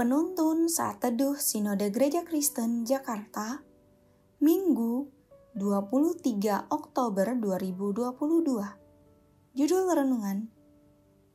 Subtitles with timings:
[0.00, 3.60] Penuntun Saat Teduh Sinode Gereja Kristen Jakarta
[4.40, 5.12] Minggu
[5.52, 8.16] 23 Oktober 2022
[9.60, 10.48] Judul Renungan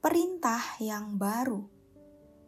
[0.01, 1.69] Perintah yang Baru.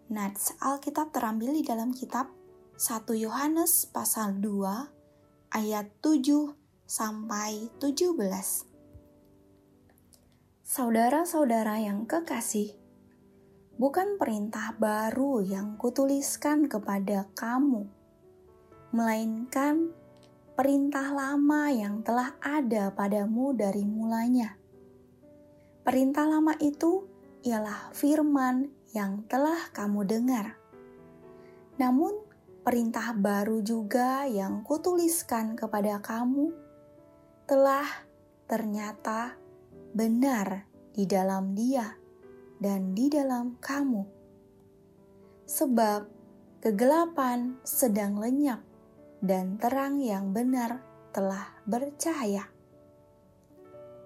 [0.09, 2.33] Nats Alkitab terambil di dalam kitab
[2.81, 6.57] 1 Yohanes pasal 2 ayat 7
[6.89, 8.17] sampai 17
[10.65, 12.73] Saudara-saudara yang kekasih,
[13.77, 17.85] bukan perintah baru yang kutuliskan kepada kamu,
[18.89, 19.93] melainkan
[20.57, 24.57] perintah lama yang telah ada padamu dari mulanya.
[25.85, 27.05] Perintah lama itu
[27.45, 28.65] ialah firman
[28.97, 30.57] yang telah kamu dengar.
[31.77, 32.17] Namun,
[32.65, 36.49] perintah baru juga yang kutuliskan kepada kamu
[37.45, 37.85] telah
[38.49, 39.37] ternyata
[39.93, 42.06] benar di dalam Dia
[42.57, 44.03] dan di dalam kamu.
[45.47, 46.01] Sebab
[46.61, 48.61] kegelapan sedang lenyap
[49.21, 50.81] dan terang yang benar
[51.13, 52.49] telah bercahaya.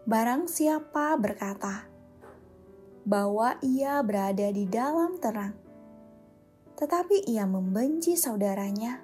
[0.08, 1.86] Barang siapa berkata
[3.04, 5.58] bahwa ia berada di dalam terang,
[6.78, 9.02] tetapi ia membenci saudaranya,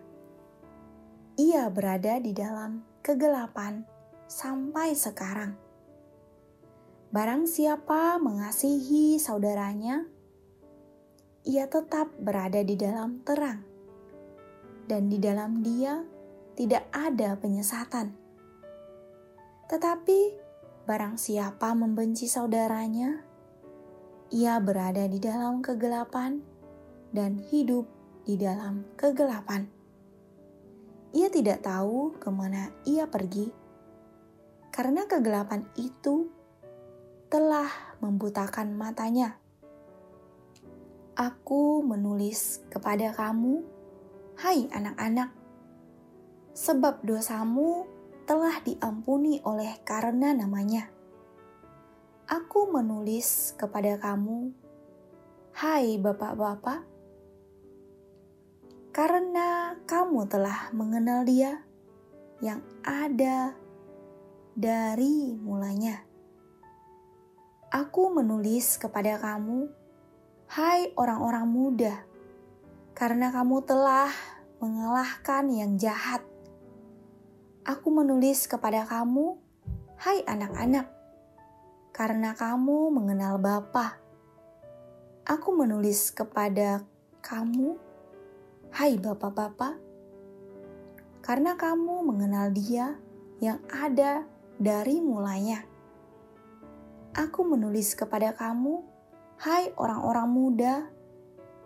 [1.37, 3.85] ia berada di dalam kegelapan
[4.25, 5.66] sampai sekarang.
[7.07, 10.03] Barang siapa mengasihi saudaranya,
[11.47, 13.63] ia tetap berada di dalam terang,
[14.91, 16.03] dan di dalam dia
[16.59, 18.11] tidak ada penyesatan.
[19.71, 20.19] Tetapi
[20.83, 23.23] barang siapa membenci saudaranya,
[24.27, 26.43] ia berada di dalam kegelapan
[27.15, 27.87] dan hidup
[28.27, 29.63] di dalam kegelapan.
[31.15, 33.47] Ia tidak tahu ke mana ia pergi,
[34.75, 36.35] karena kegelapan itu
[37.27, 37.67] telah
[37.99, 39.35] membutakan matanya.
[41.19, 43.67] Aku menulis kepada kamu,
[44.39, 45.35] hai anak-anak,
[46.55, 47.83] sebab dosamu
[48.23, 50.87] telah diampuni oleh karena namanya.
[52.31, 54.55] Aku menulis kepada kamu,
[55.59, 56.87] hai bapak-bapak,
[58.95, 61.59] karena kamu telah mengenal Dia
[62.39, 63.51] yang ada
[64.55, 66.07] dari mulanya.
[67.67, 69.67] Aku menulis kepada kamu,
[70.55, 71.99] hai orang-orang muda,
[72.95, 74.07] karena kamu telah
[74.63, 76.23] mengalahkan yang jahat.
[77.67, 79.35] Aku menulis kepada kamu,
[79.99, 80.87] hai anak-anak,
[81.91, 83.99] karena kamu mengenal Bapa.
[85.27, 86.87] Aku menulis kepada
[87.19, 87.75] kamu,
[88.79, 89.75] hai bapak-bapak,
[91.19, 92.95] karena kamu mengenal Dia
[93.43, 94.23] yang ada
[94.55, 95.75] dari mulanya
[97.17, 98.85] aku menulis kepada kamu,
[99.41, 100.75] hai orang-orang muda,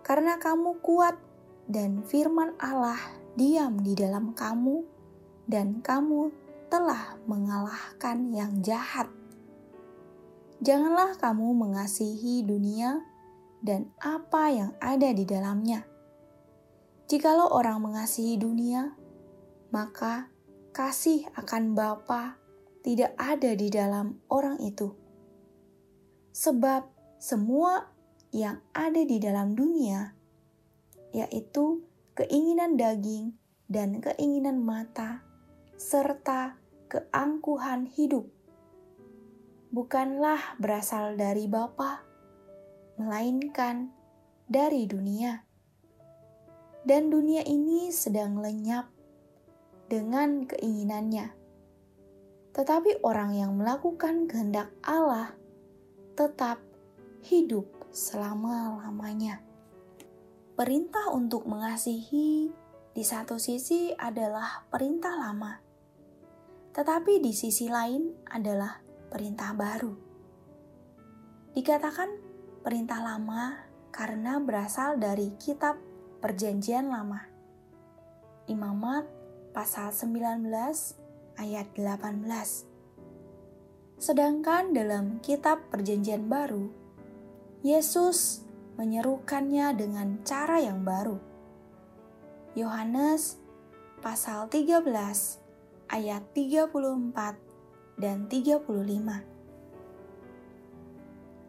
[0.00, 1.20] karena kamu kuat
[1.68, 2.98] dan firman Allah
[3.36, 4.80] diam di dalam kamu,
[5.44, 6.32] dan kamu
[6.72, 9.12] telah mengalahkan yang jahat.
[10.64, 13.04] Janganlah kamu mengasihi dunia
[13.60, 15.84] dan apa yang ada di dalamnya.
[17.12, 18.96] Jikalau orang mengasihi dunia,
[19.68, 20.32] maka
[20.72, 22.40] kasih akan Bapa
[22.80, 25.01] tidak ada di dalam orang itu.
[26.32, 26.88] Sebab
[27.20, 27.92] semua
[28.32, 30.16] yang ada di dalam dunia,
[31.12, 31.84] yaitu
[32.16, 33.36] keinginan daging
[33.68, 35.20] dan keinginan mata,
[35.76, 36.56] serta
[36.88, 38.24] keangkuhan hidup,
[39.76, 42.00] bukanlah berasal dari Bapa,
[42.96, 43.92] melainkan
[44.48, 45.44] dari dunia.
[46.82, 48.88] Dan dunia ini sedang lenyap
[49.92, 51.28] dengan keinginannya.
[52.56, 55.41] Tetapi orang yang melakukan kehendak Allah
[56.12, 56.60] tetap
[57.24, 59.40] hidup selama-lamanya.
[60.52, 62.52] Perintah untuk mengasihi
[62.92, 65.56] di satu sisi adalah perintah lama,
[66.76, 69.94] tetapi di sisi lain adalah perintah baru.
[71.56, 72.10] Dikatakan
[72.60, 73.60] perintah lama
[73.92, 75.76] karena berasal dari kitab
[76.20, 77.28] Perjanjian Lama.
[78.48, 79.04] Imamat
[79.52, 80.48] pasal 19
[81.36, 82.71] ayat 18.
[84.02, 86.66] Sedangkan dalam kitab Perjanjian Baru,
[87.62, 88.42] Yesus
[88.74, 91.22] menyerukannya dengan cara yang baru.
[92.58, 93.38] Yohanes
[94.02, 94.82] pasal 13
[95.86, 99.22] ayat 34 dan 35.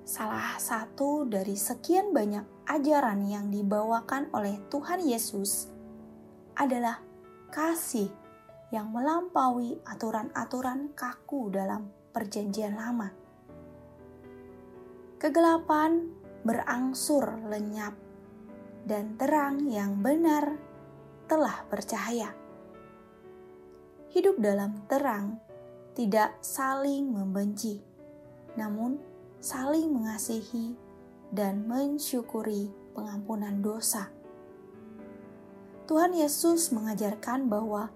[0.05, 5.73] Salah satu dari sekian banyak ajaran yang dibawakan oleh Tuhan Yesus
[6.53, 7.01] adalah
[7.49, 8.13] kasih
[8.69, 13.09] yang melampaui aturan-aturan kaku dalam Perjanjian Lama.
[15.17, 16.13] Kegelapan
[16.45, 17.97] berangsur lenyap
[18.85, 20.61] dan terang yang benar
[21.25, 22.29] telah bercahaya.
[24.13, 25.41] Hidup dalam terang
[25.97, 27.81] tidak saling membenci,
[28.53, 29.01] namun
[29.41, 30.77] saling mengasihi
[31.33, 34.13] dan mensyukuri pengampunan dosa.
[35.89, 37.89] Tuhan Yesus mengajarkan bahwa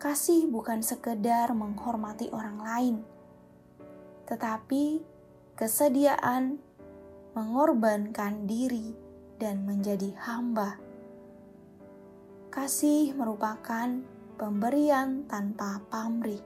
[0.00, 2.96] kasih bukan sekedar menghormati orang lain,
[4.24, 5.00] tetapi
[5.54, 6.58] kesediaan
[7.34, 8.94] mengorbankan diri
[9.38, 10.78] dan menjadi hamba.
[12.54, 13.98] Kasih merupakan
[14.38, 16.42] pemberian tanpa pamrih.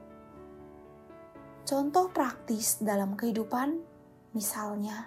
[1.69, 3.77] Contoh praktis dalam kehidupan,
[4.33, 5.05] misalnya,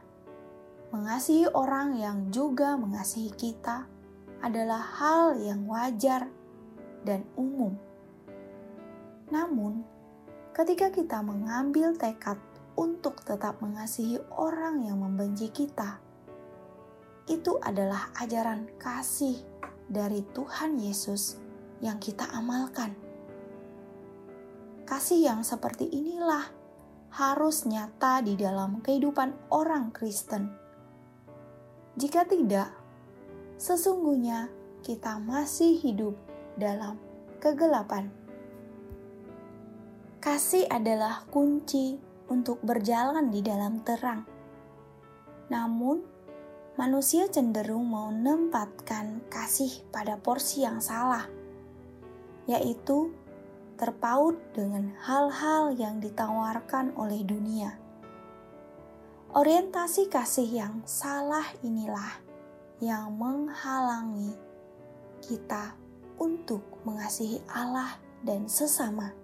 [0.95, 3.91] mengasihi orang yang juga mengasihi kita
[4.43, 6.31] adalah hal yang wajar
[7.03, 7.75] dan umum.
[9.35, 9.83] Namun,
[10.55, 12.39] ketika kita mengambil tekad
[12.77, 16.01] untuk tetap mengasihi orang yang membenci kita.
[17.29, 19.39] Itu adalah ajaran kasih
[19.87, 21.39] dari Tuhan Yesus
[21.85, 22.95] yang kita amalkan.
[24.89, 26.49] Kasih yang seperti inilah
[27.13, 30.49] harus nyata di dalam kehidupan orang Kristen.
[31.93, 32.73] Jika tidak,
[33.61, 34.49] sesungguhnya
[34.81, 36.17] kita masih hidup
[36.57, 36.97] dalam
[37.39, 38.09] kegelapan.
[40.23, 41.99] Kasih adalah kunci
[42.29, 44.27] untuk berjalan di dalam terang.
[45.49, 46.03] Namun,
[46.75, 51.27] manusia cenderung mau menempatkan kasih pada porsi yang salah,
[52.51, 53.13] yaitu
[53.81, 57.79] terpaut dengan hal-hal yang ditawarkan oleh dunia.
[59.33, 62.21] Orientasi kasih yang salah inilah
[62.85, 64.37] yang menghalangi
[65.25, 65.73] kita
[66.21, 67.97] untuk mengasihi Allah
[68.27, 69.22] dan sesama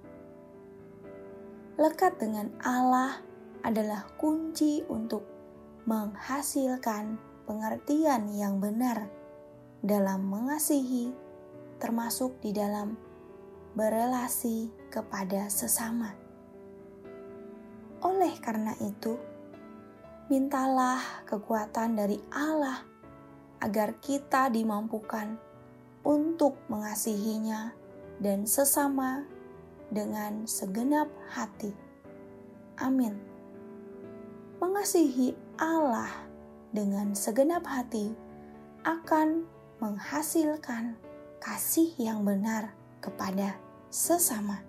[1.78, 3.22] lekat dengan Allah
[3.62, 5.22] adalah kunci untuk
[5.86, 7.14] menghasilkan
[7.46, 9.06] pengertian yang benar
[9.78, 11.14] dalam mengasihi,
[11.78, 12.98] termasuk di dalam
[13.78, 16.18] berelasi kepada sesama.
[18.02, 19.14] Oleh karena itu,
[20.26, 22.82] mintalah kekuatan dari Allah
[23.62, 25.38] agar kita dimampukan
[26.02, 27.70] untuk mengasihinya
[28.18, 29.37] dan sesama
[29.88, 31.72] dengan segenap hati.
[32.78, 33.16] Amin.
[34.58, 36.10] Mengasihi Allah
[36.74, 38.12] dengan segenap hati
[38.84, 39.46] akan
[39.78, 40.98] menghasilkan
[41.38, 43.56] kasih yang benar kepada
[43.88, 44.60] sesama.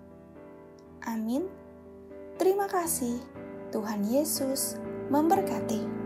[1.04, 1.46] Amin.
[2.38, 3.20] Terima kasih.
[3.70, 4.80] Tuhan Yesus
[5.12, 5.99] memberkati.